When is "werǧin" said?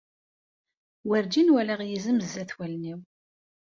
1.07-1.51